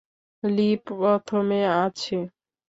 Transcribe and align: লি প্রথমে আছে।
লি 0.43 0.69
প্রথমে 0.87 1.59
আছে। 1.77 2.17